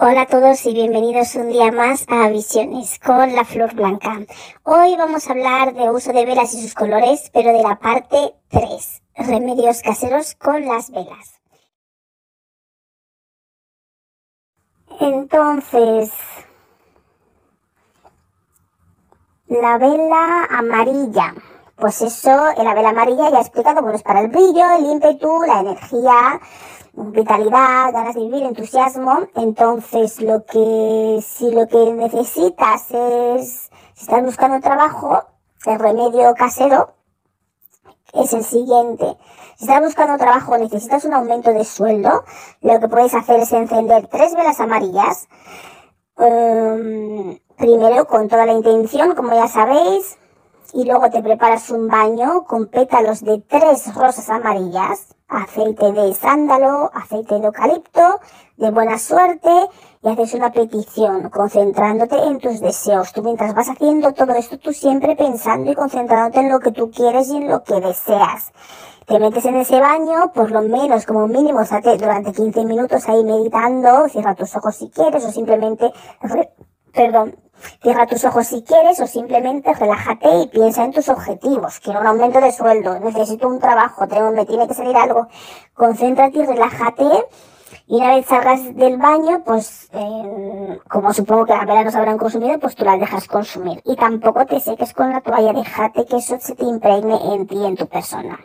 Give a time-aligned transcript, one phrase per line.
[0.00, 4.16] Hola a todos y bienvenidos un día más a Visiones con la Flor Blanca.
[4.62, 8.36] Hoy vamos a hablar de uso de velas y sus colores, pero de la parte
[8.46, 11.40] 3, remedios caseros con las velas.
[15.00, 16.12] Entonces,
[19.48, 21.34] la vela amarilla.
[21.78, 25.42] Pues eso, la vela amarilla ya he explicado, bueno, es para el brillo, el ímpetu,
[25.42, 26.40] la energía,
[26.92, 29.28] vitalidad, ganas de vivir, entusiasmo.
[29.36, 35.22] Entonces, lo que, si lo que necesitas es, si estás buscando trabajo,
[35.66, 36.94] el remedio casero
[38.12, 39.16] es el siguiente.
[39.56, 42.24] Si estás buscando trabajo necesitas un aumento de sueldo,
[42.60, 45.28] lo que puedes hacer es encender tres velas amarillas.
[46.16, 50.18] Um, primero con toda la intención, como ya sabéis,
[50.72, 56.90] y luego te preparas un baño con pétalos de tres rosas amarillas, aceite de sándalo,
[56.94, 58.20] aceite de eucalipto,
[58.56, 59.50] de buena suerte,
[60.02, 63.12] y haces una petición concentrándote en tus deseos.
[63.12, 66.90] Tú mientras vas haciendo todo esto, tú siempre pensando y concentrándote en lo que tú
[66.90, 68.52] quieres y en lo que deseas.
[69.06, 71.60] Te metes en ese baño, por lo menos como mínimo,
[71.98, 75.90] durante 15 minutos ahí meditando, cierra tus ojos si quieres o simplemente,
[76.92, 77.34] perdón,
[77.82, 81.80] Cierra tus ojos si quieres o simplemente relájate y piensa en tus objetivos.
[81.80, 85.28] Quiero un aumento de sueldo, necesito un trabajo, tengo, me tiene que salir algo.
[85.74, 87.26] Concéntrate y relájate.
[87.86, 91.98] Y una vez salgas del baño, pues eh, como supongo que las velas no se
[91.98, 93.80] habrán consumido, pues tú las dejas consumir.
[93.84, 97.64] Y tampoco te seques con la toalla, déjate que eso se te impregne en ti,
[97.64, 98.38] en tu persona.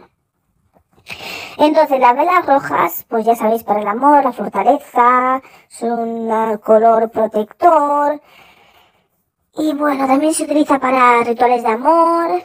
[1.57, 7.09] Entonces, las velas rojas, pues ya sabéis, para el amor, la fortaleza, son un color
[7.11, 8.21] protector,
[9.55, 12.43] y bueno, también se utiliza para rituales de amor.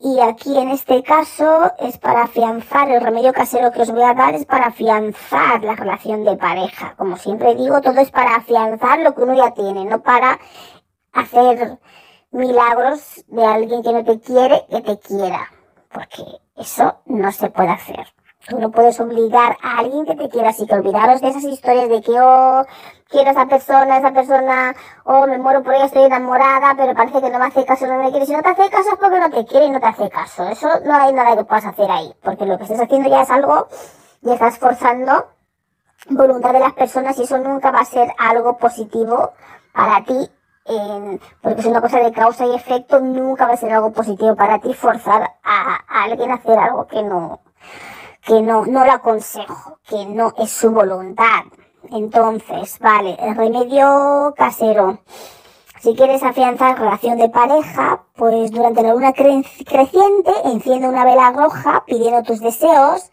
[0.00, 4.14] Y aquí en este caso es para afianzar, el remedio casero que os voy a
[4.14, 6.94] dar es para afianzar la relación de pareja.
[6.96, 10.38] Como siempre digo, todo es para afianzar lo que uno ya tiene, no para
[11.12, 11.78] hacer
[12.30, 15.50] milagros de alguien que no te quiere que te quiera.
[15.90, 16.22] Porque
[16.56, 18.06] eso no se puede hacer.
[18.46, 21.88] Tú no puedes obligar a alguien que te quiera, así que olvidaros de esas historias
[21.88, 22.64] de que, oh,
[23.08, 27.20] quiero a esa persona, esa persona, oh, me muero por ella, estoy enamorada, pero parece
[27.20, 28.26] que no me hace caso, no me quiere.
[28.26, 30.48] Si no te hace caso es porque no te quiere y no te hace caso.
[30.48, 33.30] Eso no hay nada que puedas hacer ahí, porque lo que estás haciendo ya es
[33.30, 33.68] algo
[34.22, 35.26] y estás forzando
[36.10, 39.32] voluntad de las personas y eso nunca va a ser algo positivo
[39.72, 40.30] para ti
[41.40, 44.58] porque es una cosa de causa y efecto, nunca va a ser algo positivo para
[44.58, 47.40] ti forzar a alguien a hacer algo que no,
[48.28, 51.44] que no, no lo aconsejo, que no es su voluntad.
[51.90, 54.98] Entonces, vale, el remedio casero.
[55.80, 61.84] Si quieres afianzar relación de pareja, pues durante la luna creciente enciende una vela roja
[61.86, 63.10] pidiendo tus deseos.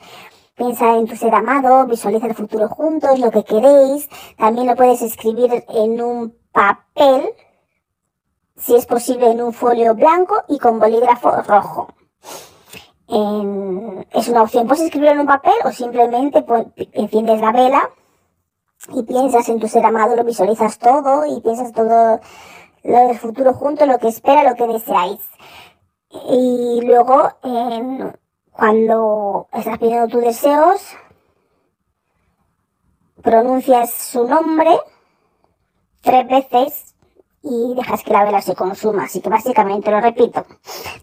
[0.55, 4.09] Piensa en tu ser amado, visualiza el futuro juntos, lo que queréis.
[4.37, 7.29] También lo puedes escribir en un papel,
[8.57, 11.87] si es posible en un folio blanco y con bolígrafo rojo
[13.07, 14.67] es una opción.
[14.67, 17.89] Puedes escribirlo en un papel o simplemente pues, enciendes la vela
[18.93, 22.19] y piensas en tu ser amado, lo visualizas todo y piensas todo
[22.83, 25.21] lo del futuro junto, lo que espera, lo que deseáis.
[26.29, 27.29] Y luego,
[28.51, 30.95] cuando estás pidiendo tus deseos,
[33.21, 34.79] pronuncias su nombre
[36.01, 36.94] tres veces
[37.45, 39.03] y dejas que la vela se consuma.
[39.03, 40.45] Así que básicamente lo repito.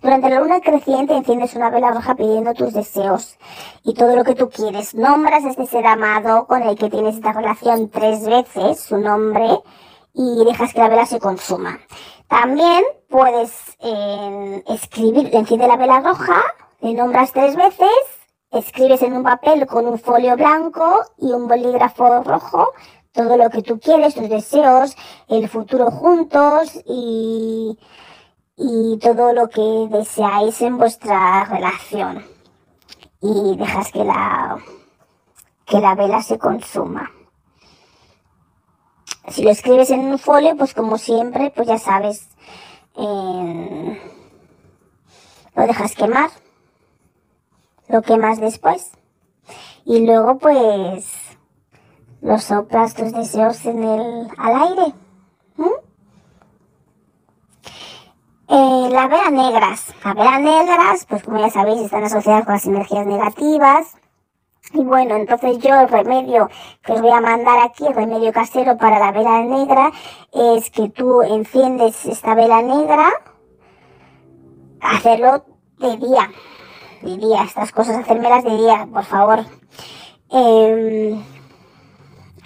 [0.02, 3.38] Durante la luna creciente enciendes una vela roja pidiendo tus deseos
[3.84, 4.94] y todo lo que tú quieres.
[4.94, 9.60] Nombras a este ser amado con el que tienes esta relación tres veces, su nombre,
[10.14, 11.78] y dejas que la vela se consuma.
[12.26, 16.42] También puedes eh, escribir, enciende la vela roja,
[16.80, 17.88] le nombras tres veces,
[18.50, 22.72] escribes en un papel con un folio blanco y un bolígrafo rojo
[23.12, 24.96] todo lo que tú quieres, tus deseos,
[25.28, 27.78] el futuro juntos y,
[28.56, 32.24] y todo lo que deseáis en vuestra relación.
[33.20, 34.58] Y dejas que la,
[35.66, 37.10] que la vela se consuma.
[39.28, 42.28] Si lo escribes en un folio, pues como siempre, pues ya sabes,
[42.96, 43.96] lo
[45.54, 46.30] dejas quemar,
[47.88, 48.90] lo quemas después.
[49.84, 51.21] Y luego pues
[52.22, 54.94] los soplas tus deseos en el, al aire.
[58.48, 59.94] Eh, las velas negras.
[60.04, 63.96] Las velas negras, pues como ya sabéis, están asociadas con las energías negativas.
[64.74, 66.48] Y bueno, entonces yo el remedio
[66.82, 69.90] que os voy a mandar aquí, el remedio casero para la vela negra,
[70.32, 73.10] es que tú enciendes esta vela negra,
[74.80, 75.44] hacerlo
[75.78, 76.30] de día,
[77.02, 79.40] de día, estas cosas hacérmelas de día, por favor.
[80.30, 81.22] Em,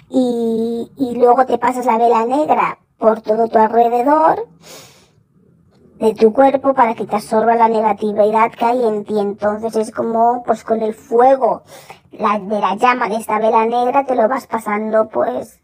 [0.09, 4.47] y, y luego te pasas la vela negra por todo tu alrededor
[5.99, 9.19] de tu cuerpo para que te absorba la negatividad que hay en ti.
[9.19, 11.63] Entonces es como, pues con el fuego
[12.11, 15.61] la, de la llama de esta vela negra te lo vas pasando pues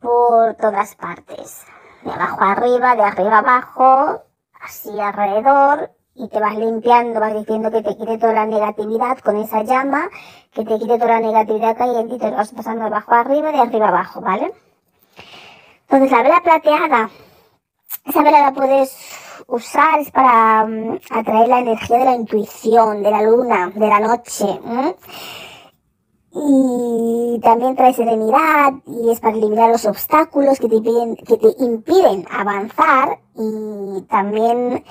[0.00, 1.64] por todas partes.
[2.02, 4.22] De abajo arriba, de arriba abajo,
[4.60, 9.36] así alrededor y te vas limpiando, vas diciendo que te quite toda la negatividad con
[9.36, 10.08] esa llama,
[10.52, 13.58] que te quite toda la negatividad que hay te vas pasando de abajo arriba, de
[13.58, 14.52] arriba abajo, ¿vale?
[15.88, 17.10] Entonces la vela plateada,
[18.04, 18.96] esa vela la puedes
[19.48, 24.00] usar es para mm, atraer la energía de la intuición, de la luna, de la
[24.00, 24.60] noche.
[26.36, 31.54] Y también trae serenidad y es para eliminar los obstáculos que te, impiden, que te
[31.58, 34.84] impiden avanzar y también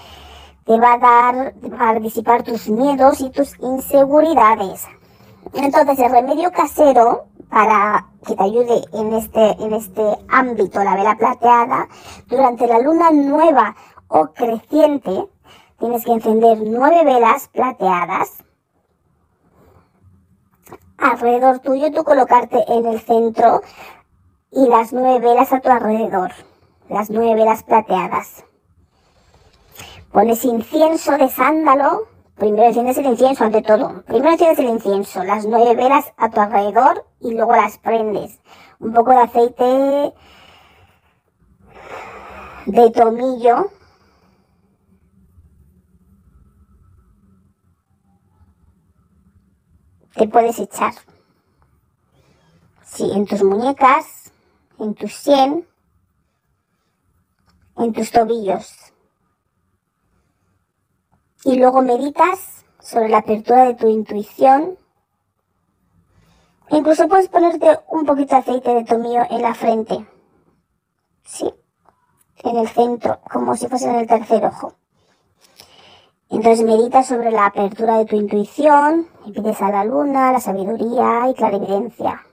[0.66, 4.88] te va a dar para disipar tus miedos y tus inseguridades.
[5.54, 11.16] Entonces el remedio casero para que te ayude en este, en este ámbito, la vela
[11.16, 11.88] plateada,
[12.28, 13.76] durante la luna nueva
[14.08, 15.28] o creciente,
[15.80, 18.44] tienes que encender nueve velas plateadas.
[20.98, 23.62] Alrededor tuyo, tú colocarte en el centro
[24.52, 26.32] y las nueve velas a tu alrededor,
[26.90, 28.46] las nueve velas plateadas.
[30.14, 35.44] Pones incienso de sándalo, primero enciendes el incienso ante todo, primero enciendes el incienso, las
[35.48, 38.40] nueve velas a tu alrededor y luego las prendes.
[38.80, 40.14] Un poco de aceite
[42.68, 43.72] de tomillo
[50.14, 50.94] te puedes echar.
[52.84, 54.32] Sí, en tus muñecas,
[54.78, 55.68] en tus sien,
[57.78, 58.93] en tus tobillos.
[61.46, 64.78] Y luego meditas sobre la apertura de tu intuición.
[66.70, 70.08] Incluso puedes ponerte un poquito de aceite de tomillo en la frente.
[71.26, 71.54] Sí,
[72.44, 74.74] en el centro, como si fuese en el tercer ojo.
[76.30, 81.28] Entonces medita sobre la apertura de tu intuición y pides a la luna la sabiduría
[81.30, 82.26] y clarividencia.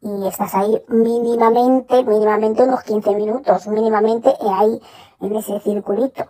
[0.00, 4.80] Y estás ahí mínimamente, mínimamente unos 15 minutos, mínimamente ahí
[5.20, 6.26] en ese circulito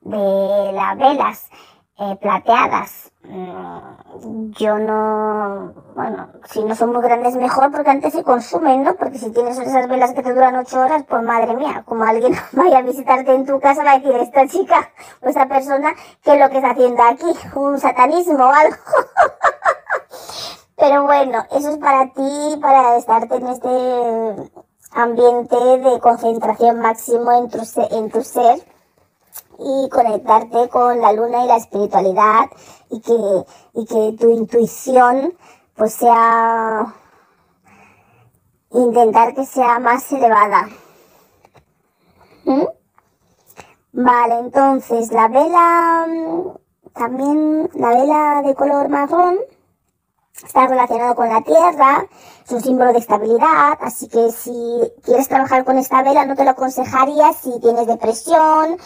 [0.00, 1.50] de las velas
[1.98, 3.10] eh, plateadas.
[3.24, 8.94] Mm, yo no, bueno, si no son muy grandes mejor porque antes se consumen, ¿no?
[8.94, 12.34] Porque si tienes esas velas que te duran ocho horas, pues madre mía, como alguien
[12.52, 14.90] vaya a visitarte en tu casa va a decir esta chica
[15.20, 15.92] o esta persona,
[16.22, 17.26] ¿qué es lo que está haciendo aquí?
[17.56, 18.76] ¿Un satanismo o algo?
[20.76, 24.50] Pero bueno, eso es para ti, para estarte en este
[24.92, 27.58] ambiente de concentración máximo en tu,
[27.90, 28.60] en tu ser
[29.58, 32.50] y conectarte con la luna y la espiritualidad
[32.90, 33.44] y que,
[33.74, 35.34] y que tu intuición
[35.74, 36.94] pues sea
[38.70, 40.68] intentar que sea más elevada.
[42.44, 42.64] ¿Mm?
[43.92, 46.06] Vale, entonces la vela,
[46.92, 49.38] también la vela de color marrón,
[50.44, 52.06] está relacionado con la tierra,
[52.44, 54.52] es un símbolo de estabilidad, así que si
[55.02, 58.78] quieres trabajar con esta vela no te lo aconsejaría si tienes depresión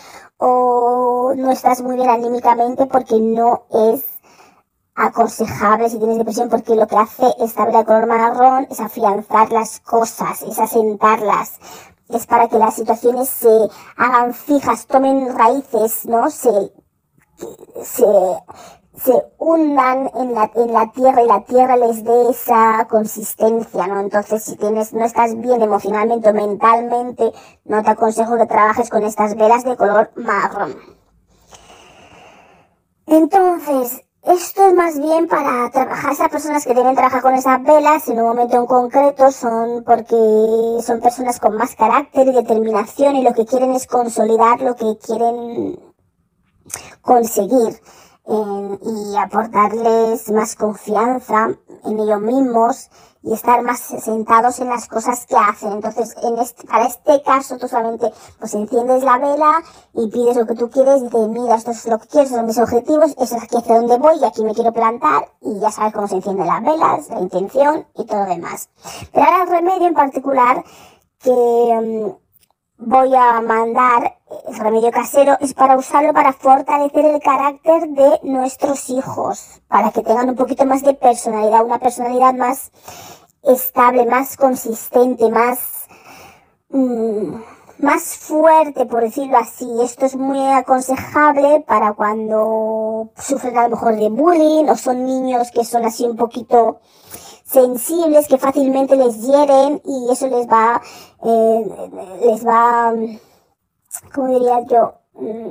[0.45, 4.05] o no estás muy bien anímicamente porque no es
[4.95, 9.53] aconsejable si tienes depresión porque lo que hace esta vela de color marrón es afianzar
[9.53, 11.61] las cosas, es asentarlas,
[12.09, 16.29] es para que las situaciones se hagan fijas, tomen raíces, ¿no?
[16.29, 16.73] Se,
[17.85, 18.05] se,
[18.95, 24.01] se hundan en la, en la tierra y la tierra les dé esa consistencia, ¿no?
[24.01, 27.33] Entonces, si tienes, no estás bien emocionalmente o mentalmente,
[27.65, 30.77] no te aconsejo que trabajes con estas velas de color marrón.
[33.07, 38.07] Entonces, esto es más bien para trabajar, esas personas que deben trabajar con esas velas
[38.09, 43.23] en un momento en concreto son porque son personas con más carácter y determinación y
[43.23, 45.81] lo que quieren es consolidar lo que quieren
[47.01, 47.81] conseguir
[48.27, 51.51] y aportarles más confianza
[51.85, 52.89] en ellos mismos
[53.25, 55.73] y estar más sentados en las cosas que hacen.
[55.73, 59.63] Entonces, en este, para este caso, tú solamente pues enciendes la vela
[59.95, 62.39] y pides lo que tú quieres y dices, mira, esto es lo que quiero, estos
[62.39, 65.61] son mis objetivos, eso es aquí hacia donde voy y aquí me quiero plantar y
[65.61, 68.71] ya sabes cómo se encienden las velas, la intención y todo lo demás.
[69.13, 70.65] Pero ahora el remedio en particular
[71.21, 72.22] que mm,
[72.85, 78.91] voy a mandar, el remedio casero, es para usarlo para fortalecer el carácter de nuestros
[78.91, 82.73] hijos, para que tengan un poquito más de personalidad, una personalidad más
[83.43, 85.87] estable, más consistente, más,
[86.71, 87.35] mm,
[87.79, 89.69] más fuerte, por decirlo así.
[89.83, 95.51] Esto es muy aconsejable para cuando sufren a lo mejor de bullying o son niños
[95.53, 96.81] que son así un poquito
[97.53, 100.81] sensibles que fácilmente les hieren y eso les va,
[101.23, 101.65] eh,
[102.25, 102.93] les va,
[104.15, 105.49] como diría yo, mm,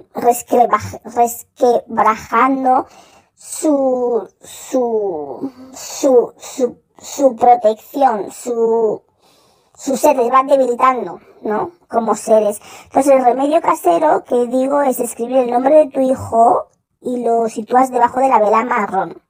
[1.16, 2.88] resquebrajando
[3.36, 9.04] su, su, su, su, su protección, su,
[9.76, 11.72] su ser, les va debilitando, ¿no?
[11.88, 12.60] Como seres.
[12.86, 16.68] Entonces el remedio casero que digo es escribir el nombre de tu hijo
[17.02, 19.22] y lo sitúas debajo de la vela marrón.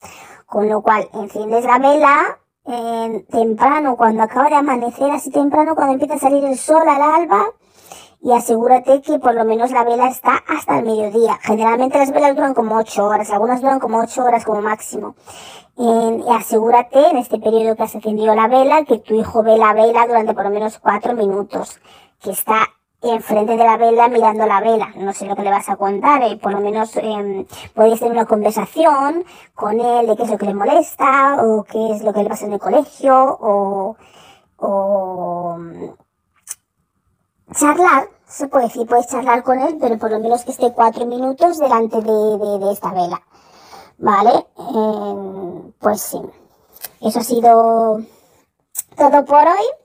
[0.45, 6.15] Con lo cual enciendes la vela, temprano, cuando acaba de amanecer, así temprano, cuando empieza
[6.15, 7.45] a salir el sol al alba,
[8.23, 11.39] y asegúrate que por lo menos la vela está hasta el mediodía.
[11.41, 15.15] Generalmente las velas duran como 8 horas, algunas duran como 8 horas como máximo.
[15.77, 19.73] y asegúrate en este periodo que has encendido la vela que tu hijo ve la
[19.73, 21.79] vela durante por lo menos 4 minutos,
[22.21, 22.67] que está
[23.01, 24.91] enfrente de la vela mirando la vela.
[24.95, 28.13] No sé lo que le vas a contar, eh, por lo menos eh, podéis tener
[28.13, 32.13] una conversación con él de qué es lo que le molesta o qué es lo
[32.13, 33.95] que le pasa en el colegio o,
[34.57, 35.57] o
[37.53, 41.05] charlar, se puede decir, puedes charlar con él, pero por lo menos que esté cuatro
[41.05, 43.21] minutos delante de, de, esta vela.
[43.97, 44.47] ¿Vale?
[44.57, 46.21] Eh, pues sí.
[47.01, 48.01] Eso ha sido
[48.95, 49.80] todo por hoy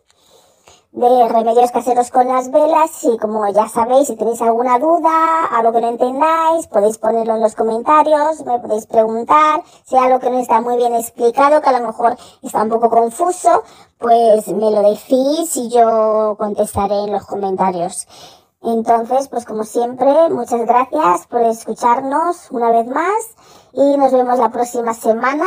[0.97, 5.71] de remedios caseros con las velas y como ya sabéis, si tenéis alguna duda, algo
[5.71, 10.38] que no entendáis, podéis ponerlo en los comentarios, me podéis preguntar, si algo que no
[10.38, 13.62] está muy bien explicado, que a lo mejor está un poco confuso,
[13.99, 18.09] pues me lo decís y yo contestaré en los comentarios.
[18.62, 23.35] Entonces, pues como siempre, muchas gracias por escucharnos una vez más
[23.75, 25.45] y nos vemos la próxima semana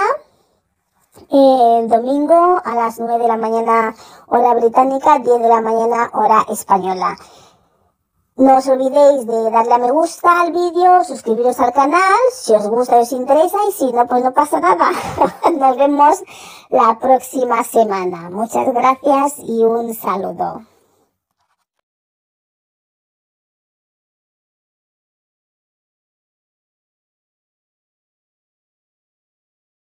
[1.32, 3.96] el domingo a las 9 de la mañana
[4.28, 7.18] hora británica, 10 de la mañana hora española.
[8.36, 12.68] No os olvidéis de darle a me gusta al vídeo, suscribiros al canal si os
[12.70, 14.92] gusta y os interesa y si no, pues no pasa nada.
[15.60, 16.24] Nos vemos
[16.70, 18.30] la próxima semana.
[18.30, 20.62] Muchas gracias y un saludo.